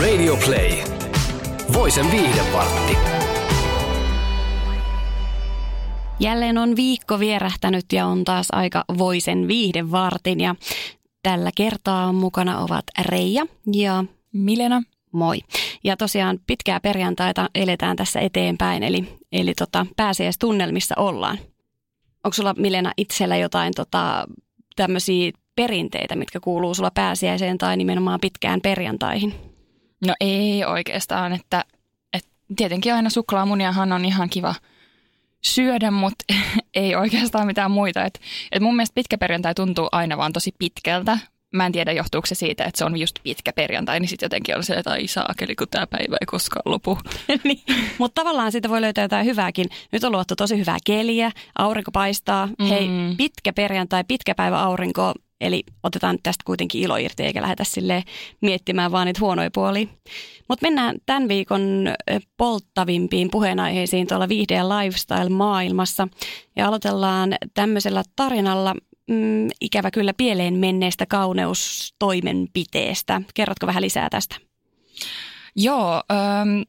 [0.00, 0.82] Radio Play.
[1.72, 2.96] Voisen viihdepartti.
[6.20, 10.54] Jälleen on viikko vierähtänyt ja on taas aika voisen viihdevartin ja
[11.22, 14.82] tällä kertaa mukana ovat Reija ja Milena.
[15.12, 15.38] moi.
[15.84, 21.38] Ja tosiaan pitkää perjantaita eletään tässä eteenpäin, eli, eli tota, pääsiäistunnelmissa ollaan.
[22.24, 24.26] Onko sulla Milena itsellä jotain tota,
[24.76, 29.53] tämmöisiä perinteitä, mitkä kuuluu sulla pääsiäiseen tai nimenomaan pitkään perjantaihin?
[30.06, 31.64] No ei oikeastaan, että,
[32.12, 34.54] että tietenkin aina suklaamuniahan on ihan kiva
[35.44, 36.24] syödä, mutta
[36.74, 38.04] ei oikeastaan mitään muita.
[38.04, 38.20] Et,
[38.52, 41.18] et mun mielestä pitkä perjantai tuntuu aina vaan tosi pitkältä.
[41.52, 44.56] Mä en tiedä, johtuuko se siitä, että se on just pitkä perjantai, niin sitten jotenkin
[44.56, 46.98] on se, että ai saakeli, kun tämä päivä ei koskaan lopu.
[47.44, 47.62] niin.
[47.98, 49.66] Mutta tavallaan siitä voi löytää jotain hyvääkin.
[49.92, 52.48] Nyt on luottu tosi hyvää keliä, aurinko paistaa.
[52.58, 52.66] Mm.
[52.66, 58.04] Hei, pitkä perjantai, pitkä päivä aurinko, eli otetaan tästä kuitenkin ilo irti eikä lähdetä sille
[58.40, 59.86] miettimään vaan niitä huonoja puolia.
[60.48, 61.88] Mutta mennään tämän viikon
[62.36, 66.08] polttavimpiin puheenaiheisiin tuolla viihde- ja lifestyle-maailmassa.
[66.56, 68.74] Ja aloitellaan tämmöisellä tarinalla,
[69.10, 73.20] mm, ikävä kyllä pieleen menneestä kauneustoimenpiteestä.
[73.34, 74.36] Kerrotko vähän lisää tästä?
[75.56, 76.60] Joo, ähm,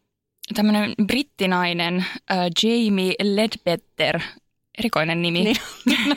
[0.53, 4.19] tämmöinen brittinainen äh, Jamie Ledbetter,
[4.77, 5.43] erikoinen nimi.
[5.43, 5.57] Niin.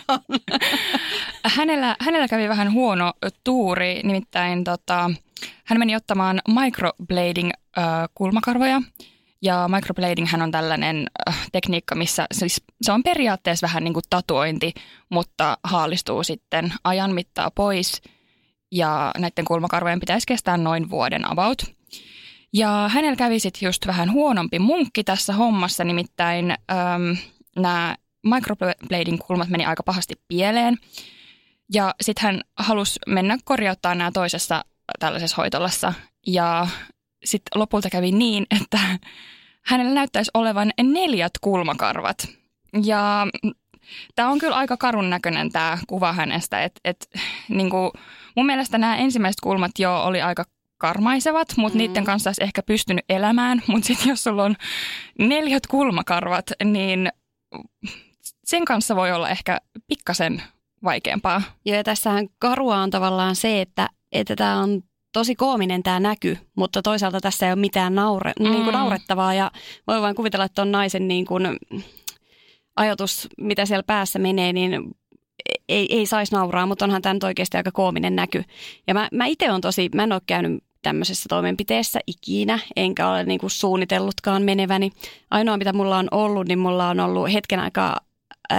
[1.44, 3.12] hänellä, hänellä kävi vähän huono
[3.44, 5.11] tuuri, nimittäin tota,
[5.64, 8.83] hän meni ottamaan microblading äh, kulmakarvoja.
[9.42, 14.05] Ja microblading hän on tällainen äh, tekniikka, missä siis se on periaatteessa vähän niin kuin
[14.11, 14.73] tatuointi,
[15.08, 18.02] mutta haalistuu sitten ajan mittaa pois.
[18.73, 21.63] Ja näiden kulmakarvojen pitäisi kestää noin vuoden about.
[22.52, 27.18] Ja hänellä kävi sitten just vähän huonompi munkki tässä hommassa, nimittäin ähm,
[27.57, 27.96] nämä
[28.27, 30.77] microblading kulmat meni aika pahasti pieleen.
[31.73, 34.64] Ja sitten hän halusi mennä korjauttaa nämä toisessa
[34.98, 35.92] tällaisessa hoitolassa.
[36.27, 36.67] Ja
[37.24, 38.79] sitten lopulta kävi niin, että
[39.64, 42.28] hänellä näyttäisi olevan neljät kulmakarvat.
[42.84, 43.27] Ja
[44.14, 46.62] tämä on kyllä aika karun näköinen tämä kuva hänestä.
[46.62, 47.11] Et, et,
[47.48, 47.92] niinku,
[48.36, 50.45] mun mielestä nämä ensimmäiset kulmat jo oli aika
[50.78, 51.78] karmaisevat, mutta mm.
[51.78, 53.62] niiden kanssa olisi ehkä pystynyt elämään.
[53.67, 54.57] Mutta sitten jos sulla on
[55.18, 57.12] neljät kulmakarvat, niin
[58.45, 60.42] sen kanssa voi olla ehkä pikkasen
[60.84, 61.42] vaikeampaa.
[61.64, 66.39] Joo, ja tässähän karua on tavallaan se, että, että tämä on tosi koominen tämä näky,
[66.56, 68.50] mutta toisaalta tässä ei ole mitään naure, mm.
[68.50, 69.50] niin kuin naurettavaa ja
[69.86, 71.42] voi vain kuvitella, että on naisen niin kuin
[72.77, 74.90] ajatus, mitä siellä päässä menee, niin
[75.68, 78.45] ei, ei saisi nauraa, mutta onhan tämä nyt oikeasti aika koominen näky.
[78.86, 83.24] Ja mä, mä itse on tosi, mä en ole käynyt tämmöisessä toimenpiteessä ikinä, enkä ole
[83.24, 84.90] niin kuin suunnitellutkaan meneväni.
[85.30, 88.00] Ainoa, mitä mulla on ollut, niin mulla on ollut hetken aikaa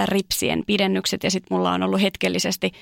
[0.04, 1.24] ripsien pidennykset.
[1.24, 2.72] Ja sitten mulla on ollut hetkellisesti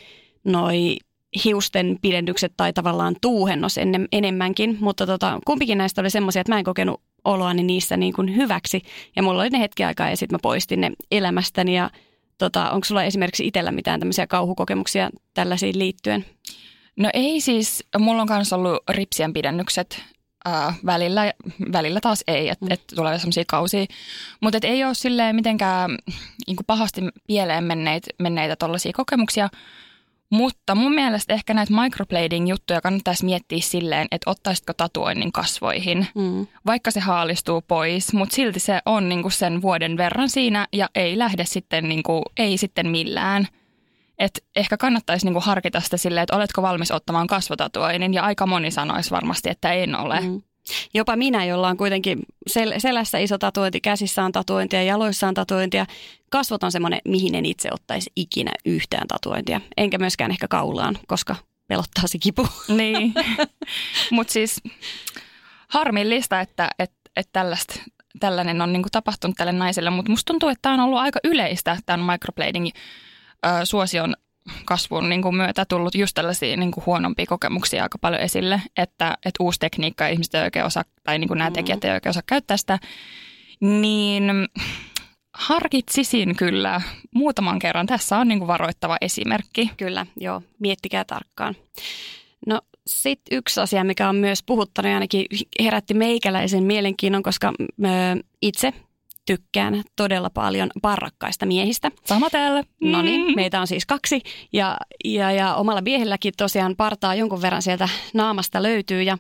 [0.45, 0.97] noi
[1.45, 6.59] hiusten pidennykset tai tavallaan tuuhennos ennen, enemmänkin, mutta tota, kumpikin näistä oli semmoisia, että mä
[6.59, 8.83] en kokenut oloani niissä niin kuin hyväksi.
[9.17, 11.77] Ja mulla oli ne hetki aikaa ja sitten mä poistin ne elämästäni.
[11.77, 11.91] Ja
[12.39, 16.25] tota, onko sulla esimerkiksi itsellä mitään tämmöisiä kauhukokemuksia tällaisiin liittyen?
[16.97, 20.03] No ei siis, mulla on myös ollut ripsien pidennykset
[20.47, 21.33] äh, välillä,
[21.73, 22.73] välillä taas ei, että mm.
[22.73, 23.87] et tulee sellaisia kausia.
[24.41, 25.99] Mutta ei ole silleen mitenkään
[26.47, 29.49] niin pahasti pieleen menneitä, menneitä tollaisia kokemuksia.
[30.31, 36.47] Mutta mun mielestä ehkä näitä microblading-juttuja kannattaisi miettiä silleen, että ottaisitko tatuoinnin kasvoihin, mm.
[36.67, 41.19] vaikka se haalistuu pois, mutta silti se on niinku sen vuoden verran siinä ja ei
[41.19, 43.49] lähde sitten, niinku, ei sitten millään.
[44.19, 48.71] Et ehkä kannattaisi niinku harkita sitä silleen, että oletko valmis ottamaan kasvotatuoinnin ja aika moni
[48.71, 50.21] sanoisi varmasti, että en ole.
[50.21, 50.43] Mm.
[50.95, 52.19] Jopa minä, jolla on kuitenkin
[52.51, 55.87] sel- selässä iso tatuointi, käsissä on tatuointia, jaloissa on tatuointia.
[56.31, 59.61] Kasvot on semmoinen, mihin en itse ottaisi ikinä yhtään tatuointia.
[59.77, 61.37] Enkä myöskään ehkä kaulaan, koska
[61.67, 62.49] pelottaa se kipu.
[62.77, 63.15] Niin,
[64.11, 64.61] mutta siis
[65.69, 67.75] harmillista, että, että, että tällaista,
[68.21, 71.77] tällainen on niinku tapahtunut tälle naiselle, mutta musta tuntuu, että tämä on ollut aika yleistä,
[71.87, 72.01] tämän
[73.47, 74.15] microblading suosion
[74.65, 79.19] kasvun niin kuin myötä tullut just tällaisia niin kuin huonompia kokemuksia aika paljon esille, että,
[79.25, 81.55] että uusi tekniikka ja ihmiset ei oikein osaa, tai niin kuin nämä mm.
[81.55, 82.79] tekijät ei oikein osaa käyttää sitä,
[83.61, 84.25] niin
[85.35, 86.81] harkitsisin kyllä
[87.15, 87.87] muutaman kerran.
[87.87, 89.71] Tässä on niin kuin varoittava esimerkki.
[89.77, 90.43] Kyllä, joo.
[90.59, 91.55] Miettikää tarkkaan.
[92.47, 95.27] No sitten yksi asia, mikä on myös puhuttanut ja ainakin
[95.63, 97.89] herätti meikäläisen mielenkiinnon, koska ö,
[98.43, 98.73] itse
[99.29, 101.91] tykkään todella paljon parrakkaista miehistä.
[102.05, 102.65] Sama täällä.
[102.81, 104.21] No niin, meitä on siis kaksi
[104.53, 109.19] ja, ja, ja omalla miehelläkin tosiaan partaa jonkun verran sieltä naamasta löytyy ja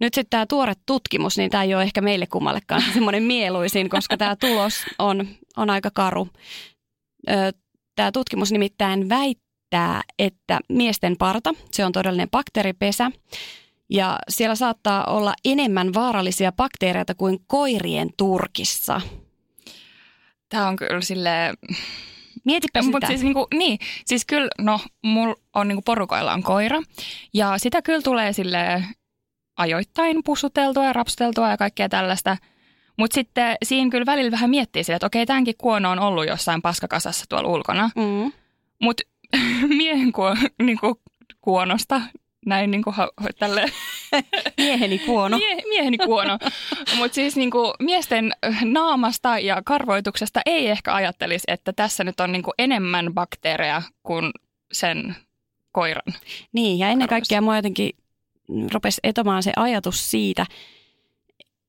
[0.00, 4.16] nyt sitten tämä tuore tutkimus, niin tämä ei ole ehkä meille kummallekaan semmoinen mieluisin, koska
[4.16, 6.28] tämä tulos on, on aika karu.
[7.96, 13.10] Tämä tutkimus nimittäin väittää, että miesten parta, se on todellinen bakteeripesä,
[13.90, 19.00] ja siellä saattaa olla enemmän vaarallisia bakteereita kuin koirien turkissa.
[20.48, 21.54] Tämä on kyllä sille
[22.44, 23.06] Mietipä sitä.
[23.06, 26.82] Siis, niinku, niin, siis kyllä, no, mulla on niinku porukoilla on koira.
[27.34, 28.84] Ja sitä kyllä tulee sille
[29.56, 32.36] ajoittain pussuteltua ja rapsuteltua ja kaikkea tällaista.
[32.96, 36.62] Mutta sitten siinä kyllä välillä vähän miettii sille, että okei, tämänkin kuono on ollut jossain
[36.62, 37.90] paskakasassa tuolla ulkona.
[37.96, 38.32] Mm.
[38.82, 39.02] Mutta
[39.78, 41.00] miehen kuo, niinku,
[41.40, 42.00] kuonosta,
[42.48, 42.94] näin niinku,
[43.38, 43.64] tälle
[44.58, 45.38] Mieheni kuono.
[45.46, 46.38] Mie, mieheni kuono.
[46.96, 48.32] Mutta siis niinku, miesten
[48.64, 54.30] naamasta ja karvoituksesta ei ehkä ajattelisi, että tässä nyt on niinku enemmän bakteereja kuin
[54.72, 55.16] sen
[55.72, 56.14] koiran.
[56.52, 57.90] Niin, ja ennen kaikkea mua jotenkin
[58.74, 60.46] rupesi etomaan se ajatus siitä,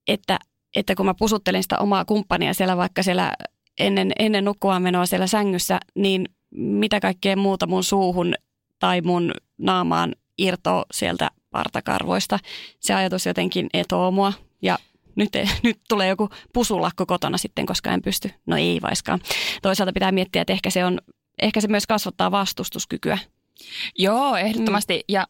[0.07, 0.39] että,
[0.75, 3.33] että kun mä pusuttelin sitä omaa kumppania siellä vaikka siellä
[3.79, 8.33] ennen, ennen nukkumaan menoa siellä sängyssä, niin mitä kaikkea muuta mun suuhun
[8.79, 12.39] tai mun naamaan irtoaa sieltä partakarvoista.
[12.79, 14.77] Se ajatus jotenkin etoo mua ja
[15.15, 15.29] nyt,
[15.63, 18.31] nyt tulee joku pusulakko kotona sitten, koska en pysty.
[18.45, 19.19] No ei vaiskaan.
[19.61, 20.99] Toisaalta pitää miettiä, että ehkä se, on,
[21.41, 23.17] ehkä se myös kasvattaa vastustuskykyä.
[23.97, 24.95] Joo, ehdottomasti.
[24.95, 25.03] Mm.
[25.07, 25.27] Ja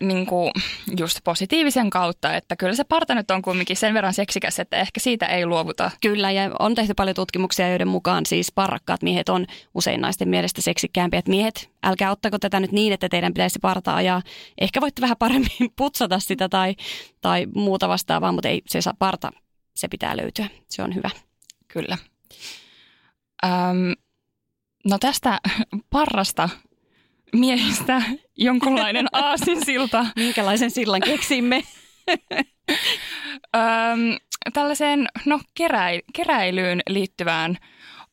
[0.00, 0.52] niin kuin
[0.98, 5.00] just positiivisen kautta, että kyllä se parta nyt on kumminkin sen verran seksikäs, että ehkä
[5.00, 5.90] siitä ei luovuta.
[6.00, 10.62] Kyllä, ja on tehty paljon tutkimuksia, joiden mukaan siis parrakkaat miehet on usein naisten mielestä
[10.62, 11.18] seksikkäämpiä.
[11.18, 14.22] Että miehet, älkää ottako tätä nyt niin, että teidän pitäisi partaa ja
[14.60, 16.74] ehkä voitte vähän paremmin putsata sitä tai,
[17.20, 19.30] tai muuta vastaavaa, mutta ei se saa parta,
[19.74, 20.48] se pitää löytyä.
[20.68, 21.10] Se on hyvä.
[21.68, 21.98] Kyllä.
[23.44, 23.94] Öm,
[24.84, 25.40] no tästä
[25.90, 26.48] parrasta
[27.32, 28.02] miehistä
[28.36, 30.06] jonkunlainen aasinsilta.
[30.16, 31.62] Minkälaisen sillan keksimme?
[33.56, 34.16] Öm,
[34.52, 37.56] tällaiseen no, keräi, keräilyyn liittyvään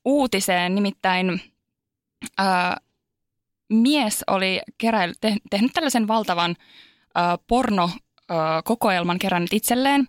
[0.05, 1.41] uutiseen, nimittäin
[2.39, 2.43] ö,
[3.69, 10.07] mies oli keräily, te, tehnyt tällaisen valtavan ö, pornokokoelman kerännyt itselleen.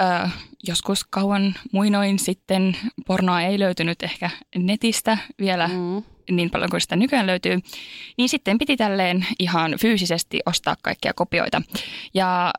[0.00, 0.28] Ö,
[0.68, 2.76] joskus kauan muinoin sitten
[3.06, 6.02] pornoa ei löytynyt ehkä netistä vielä Mm.
[6.30, 7.58] Niin paljon kuin sitä nykyään löytyy,
[8.18, 11.62] niin sitten piti tälleen ihan fyysisesti ostaa kaikkia kopioita.
[12.14, 12.52] Ja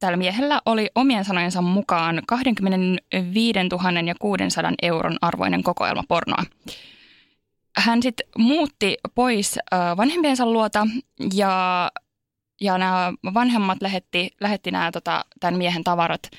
[0.00, 3.58] tällä miehellä oli omien sanojensa mukaan 25
[4.18, 6.44] 600 euron arvoinen kokoelma pornoa.
[7.76, 9.58] Hän sitten muutti pois
[9.96, 10.86] vanhempiensa luota
[11.34, 11.90] ja,
[12.60, 16.30] ja nämä vanhemmat lähetti, lähetti nämä, tota, tämän miehen tavarat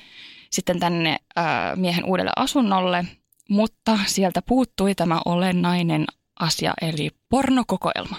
[0.50, 3.04] sitten tänne äh, miehen uudelle asunnolle,
[3.50, 6.04] mutta sieltä puuttui tämä olennainen
[6.40, 8.16] asia, eli pornokokoelma.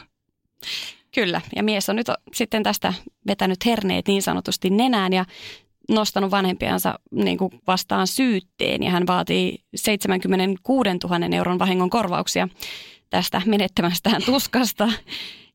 [1.16, 2.94] Kyllä, ja mies on nyt sitten tästä
[3.28, 5.26] vetänyt herneet niin sanotusti nenään ja
[5.90, 12.48] nostanut vanhempiansa niin kuin vastaan syytteen ja hän vaatii 76 000 euron vahingon korvauksia
[13.10, 14.90] tästä menettämästään tuskasta.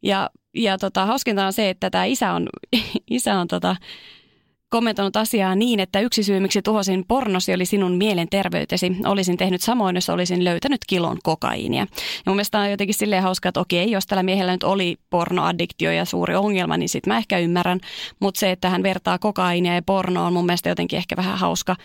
[0.02, 2.48] Ja, ja tota, hauskinta on se, että tämä isä on,
[3.10, 3.76] isä on tota,
[4.72, 8.96] kommentoinut asiaa niin, että yksi syy, miksi tuhosin pornosi, oli sinun mielenterveytesi.
[9.04, 11.80] Olisin tehnyt samoin, jos olisin löytänyt kilon kokaiinia.
[11.80, 15.92] Ja mun mielestä on jotenkin silleen hauska, että okei, jos tällä miehellä nyt oli pornoaddiktio
[15.92, 17.80] ja suuri ongelma, niin sit mä ehkä ymmärrän.
[18.20, 21.76] Mutta se, että hän vertaa kokaiinia ja pornoa on mun mielestä jotenkin ehkä vähän hauska,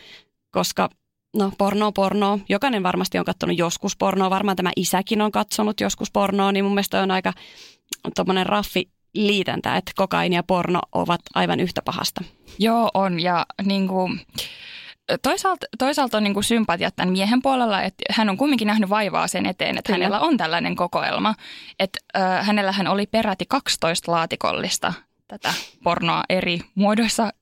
[0.52, 0.90] koska
[1.38, 2.40] No porno, porno.
[2.50, 4.30] Jokainen varmasti on katsonut joskus pornoa.
[4.30, 7.34] Varmaan tämä isäkin on katsonut joskus pornoa, niin mun mielestä on aika
[8.16, 12.24] tuommoinen raffi liitäntä, että kokaini ja porno ovat aivan yhtä pahasta.
[12.60, 13.20] Joo, on.
[13.20, 14.22] Ja niin kuin,
[15.22, 19.28] toisaalta, toisaalta on niin kuin sympatiat tämän miehen puolella, että hän on kumminkin nähnyt vaivaa
[19.28, 20.06] sen eteen, että Kyllä.
[20.06, 21.36] hänellä on tällainen kokoelma.
[21.80, 24.94] Että äh, hänellähän oli peräti 12 laatikollista
[25.28, 27.34] tätä pornoa eri muodoissa.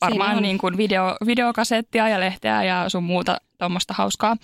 [0.00, 0.42] Varmaan on.
[0.42, 4.36] niin kuin video, videokasettia ja lehteä ja sun muuta tuommoista hauskaa.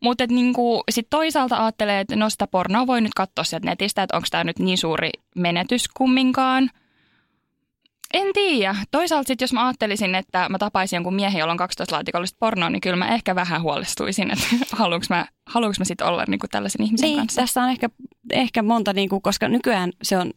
[0.00, 4.16] Mutta niinku, sitten toisaalta ajattelee, että no sitä pornoa voi nyt katsoa sieltä netistä, että
[4.16, 6.70] onko tämä nyt niin suuri menetys kumminkaan.
[8.14, 8.74] En tiedä.
[8.90, 12.70] Toisaalta sitten jos mä ajattelisin, että mä tapaisin jonkun miehen, jolla on 12 laatikollista pornoa,
[12.70, 14.44] niin kyllä mä ehkä vähän huolestuisin, että
[14.76, 17.40] haluanko mä, haluanko mä sitten olla niinku tällaisen ihmisen Niin, kanssa.
[17.40, 17.88] tässä on ehkä,
[18.30, 20.30] ehkä monta, niin kuin, koska nykyään se on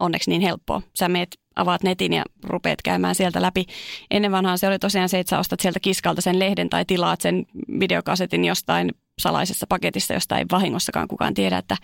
[0.00, 0.82] onneksi niin helppoa.
[0.98, 3.64] Sä meet, avaat netin ja rupeat käymään sieltä läpi.
[4.10, 7.20] Ennen vanhaan se oli tosiaan se, että sä ostat sieltä kiskalta sen lehden tai tilaat
[7.20, 7.46] sen
[7.80, 8.90] videokasetin jostain
[9.20, 11.76] salaisessa paketissa, josta ei vahingossakaan kukaan tiedä, että,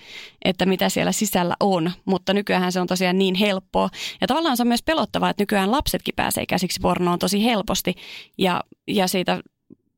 [0.44, 1.92] että mitä siellä sisällä on.
[2.04, 3.88] Mutta nykyään se on tosiaan niin helppoa.
[4.20, 7.94] Ja tavallaan se on myös pelottavaa, että nykyään lapsetkin pääsee käsiksi pornoon tosi helposti.
[8.38, 9.40] Ja, ja siitä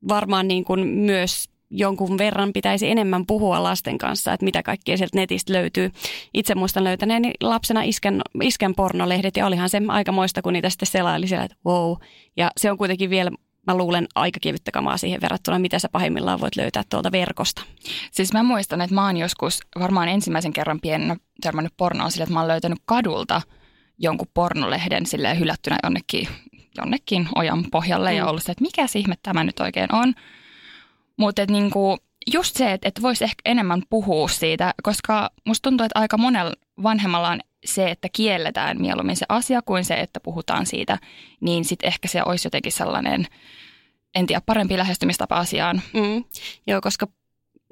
[0.07, 5.17] varmaan niin kuin myös jonkun verran pitäisi enemmän puhua lasten kanssa, että mitä kaikkea sieltä
[5.17, 5.91] netistä löytyy.
[6.33, 10.87] Itse muistan löytäneeni lapsena isken, isken pornolehdet ja olihan se aika moista, kun niitä sitten
[10.87, 11.95] selaili siellä, että wow.
[12.37, 13.31] Ja se on kuitenkin vielä
[13.67, 17.61] mä luulen aika kevyttä kamaa siihen verrattuna, mitä sä pahimmillaan voit löytää tuolta verkosta.
[18.11, 22.33] Siis mä muistan, että mä oon joskus varmaan ensimmäisen kerran pienenä törmännyt pornoon sille, että
[22.33, 23.41] mä oon löytänyt kadulta
[23.97, 26.27] jonkun pornolehden sille hylättynä jonnekin,
[26.77, 28.17] jonnekin ojan pohjalle mm.
[28.17, 30.13] ja ollut se, että mikä ihme tämä nyt oikein on.
[31.19, 31.97] Mutta niinku,
[32.33, 36.53] just se, että et voisi ehkä enemmän puhua siitä, koska musta tuntuu, että aika monella
[36.83, 40.97] vanhemmalla on se, että kielletään mieluummin se asia kuin se, että puhutaan siitä,
[41.41, 43.27] niin sitten ehkä se olisi jotenkin sellainen,
[44.15, 45.81] en tiedä, parempi lähestymistapa asiaan.
[45.93, 46.23] Mm.
[46.67, 47.07] Joo, koska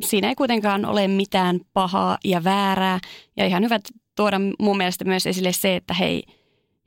[0.05, 2.99] siinä ei kuitenkaan ole mitään pahaa ja väärää.
[3.37, 3.79] Ja ihan hyvä
[4.15, 6.23] tuoda mun mielestä myös esille se, että hei,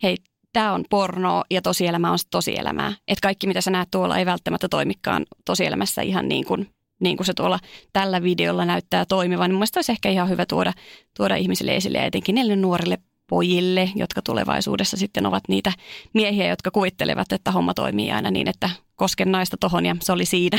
[0.03, 0.17] hei
[0.53, 2.93] tämä on porno ja tosielämä on tosielämää.
[3.09, 7.27] Että kaikki mitä sä näet tuolla ei välttämättä toimikaan tosielämässä ihan niin kuin, niin kuin
[7.27, 7.59] se tuolla
[7.93, 9.51] tällä videolla näyttää toimivan.
[9.51, 10.73] Mielestäni olisi ehkä ihan hyvä tuoda,
[11.17, 12.99] tuoda ihmisille esille ja etenkin niille nuorille
[13.31, 15.73] pojille, jotka tulevaisuudessa sitten ovat niitä
[16.15, 20.25] miehiä, jotka kuvittelevat, että homma toimii aina niin, että kosken naista tohon ja se oli
[20.25, 20.59] siinä.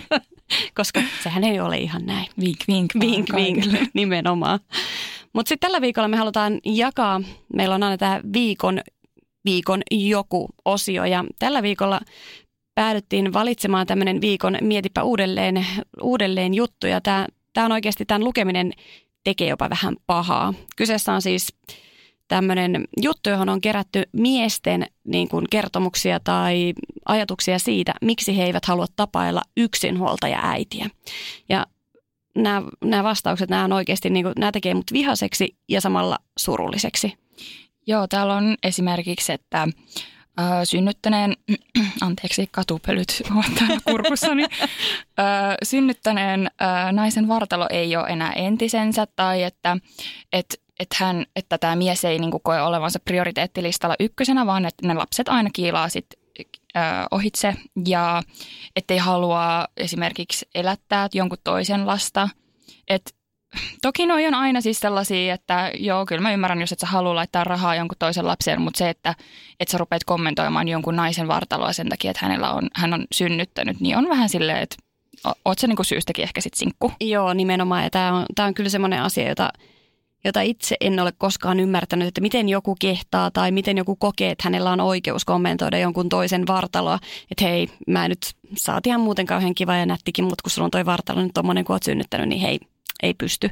[0.78, 2.26] Koska sehän ei ole ihan näin.
[2.40, 2.92] Vink, vink.
[3.00, 3.64] Vink, vink,
[3.94, 4.60] nimenomaan.
[5.32, 7.20] Mutta sitten tällä viikolla me halutaan jakaa,
[7.54, 8.80] meillä on aina tämä viikon
[9.46, 11.04] viikon joku osio.
[11.04, 12.00] Ja tällä viikolla
[12.74, 15.66] päädyttiin valitsemaan tämmöinen viikon mietipä uudelleen,
[16.02, 16.86] uudelleen juttu.
[16.86, 18.72] Ja tämä, tämä on oikeasti, tämän lukeminen
[19.24, 20.54] tekee jopa vähän pahaa.
[20.76, 21.54] Kyseessä on siis
[22.28, 26.74] tämmöinen juttu, johon on kerätty miesten niin kuin kertomuksia tai
[27.06, 30.90] ajatuksia siitä, miksi he eivät halua tapailla yksinhuoltaja äitiä.
[31.48, 31.66] Ja
[32.34, 37.12] nämä, nämä vastaukset, nämä on oikeasti, niin kuin, nämä tekee mut vihaseksi ja samalla surulliseksi.
[37.86, 39.68] Joo, täällä on esimerkiksi, että
[40.64, 41.36] synnyttäneen,
[42.00, 43.22] anteeksi katupölyt
[43.58, 46.50] täällä kurkussani, äh, synnyttäneen
[46.92, 49.76] naisen vartalo ei ole enää entisensä tai että
[50.32, 54.94] et, et hän, että tämä mies ei niinku koe olevansa prioriteettilistalla ykkösenä, vaan että ne
[54.94, 56.06] lapset aina kiilaa sit
[57.10, 57.54] ohitse
[57.86, 58.22] ja
[58.76, 62.28] ettei halua esimerkiksi elättää jonkun toisen lasta.
[62.88, 63.10] Että
[63.82, 67.14] Toki noi on aina siis sellaisia, että joo, kyllä mä ymmärrän, jos et sä halua
[67.14, 69.14] laittaa rahaa jonkun toisen lapseen, mutta se, että,
[69.60, 73.80] että sä rupeat kommentoimaan jonkun naisen vartaloa sen takia, että hänellä on, hän on synnyttänyt,
[73.80, 74.76] niin on vähän silleen, että
[75.44, 76.92] oot sä niinku syystäkin ehkä sit sinkku?
[77.00, 77.84] Joo, nimenomaan.
[77.84, 79.50] Ja tämä on, tää on kyllä semmoinen asia, jota,
[80.24, 84.44] jota itse en ole koskaan ymmärtänyt, että miten joku kehtaa tai miten joku kokee, että
[84.44, 86.98] hänellä on oikeus kommentoida jonkun toisen vartaloa.
[87.30, 88.18] Että hei, mä nyt
[88.56, 91.64] saat ihan muuten kauhean kiva ja nättikin, mutta kun sulla on toi vartalo nyt tommonen,
[91.64, 92.58] kun oot synnyttänyt, niin hei,
[93.02, 93.50] ei pysty.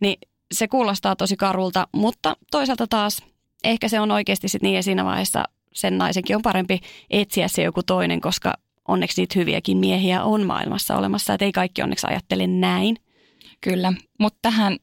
[0.00, 0.18] Niin
[0.52, 3.22] se kuulostaa tosi karulta, mutta toisaalta taas
[3.64, 7.62] ehkä se on oikeasti sitten niin ja siinä vaiheessa sen naisenkin on parempi etsiä se
[7.62, 8.54] joku toinen, koska
[8.88, 12.96] onneksi niitä hyviäkin miehiä on maailmassa olemassa, että ei kaikki onneksi ajattele näin.
[13.60, 14.76] Kyllä, mutta tähän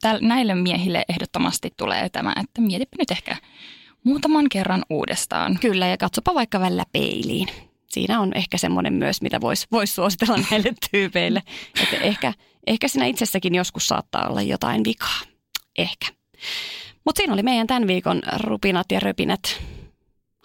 [0.00, 3.36] täl, näille miehille ehdottomasti tulee tämä, että mietipä nyt ehkä
[4.04, 5.58] muutaman kerran uudestaan.
[5.60, 7.48] Kyllä, ja katsopa vaikka välillä peiliin.
[7.88, 11.42] Siinä on ehkä semmoinen myös, mitä voisi vois suositella näille tyypeille.
[11.82, 12.32] Että ehkä,
[12.66, 15.20] ehkä siinä itsessäkin joskus saattaa olla jotain vikaa.
[15.78, 16.06] Ehkä.
[17.04, 19.62] Mutta siinä oli meidän tämän viikon rupinat ja röpinät.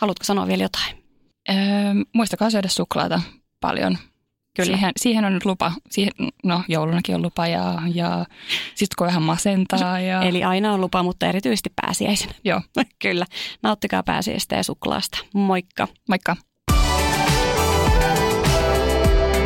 [0.01, 1.03] Haluatko sanoa vielä jotain?
[1.49, 1.55] Öö,
[2.13, 3.21] muistakaa syödä suklaata
[3.59, 3.97] paljon.
[4.55, 4.65] Kyllä.
[4.65, 5.71] Siihen, siihen on nyt lupa.
[5.91, 8.25] Siihen, no joulunakin on lupa ja, ja
[8.75, 9.99] sitten kun vähän masentaa.
[9.99, 10.21] Ja...
[10.21, 12.33] Eli aina on lupa, mutta erityisesti pääsiäisenä.
[12.43, 12.61] Joo.
[13.01, 13.25] Kyllä.
[13.63, 15.17] Nauttikaa pääsiäistä ja suklaasta.
[15.33, 15.87] Moikka.
[16.09, 16.35] Moikka.